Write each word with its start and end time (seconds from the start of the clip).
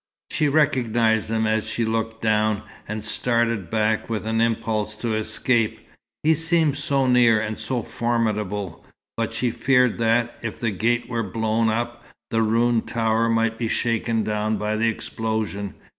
She 0.31 0.47
recognized 0.49 1.29
him 1.29 1.45
as 1.45 1.67
she 1.67 1.85
looked 1.85 2.23
down, 2.23 2.63
and 2.87 3.03
started 3.03 3.69
back 3.69 4.09
with 4.09 4.25
an 4.25 4.41
impulse 4.41 4.95
to 4.95 5.13
escape, 5.13 5.79
he 6.23 6.33
seemed 6.33 6.75
so 6.75 7.05
near 7.05 7.39
and 7.39 7.55
so 7.55 7.83
formidable. 7.83 8.83
But 9.15 9.35
she 9.35 9.51
feared 9.51 9.99
that, 9.99 10.39
if 10.41 10.59
the 10.59 10.71
gate 10.71 11.07
were 11.07 11.21
blown 11.21 11.69
up, 11.69 12.03
the 12.31 12.41
ruined 12.41 12.87
tower 12.87 13.29
might 13.29 13.59
be 13.59 13.67
shaken 13.67 14.23
down 14.23 14.57
by 14.57 14.75
the 14.75 14.89
explosion. 14.89 15.75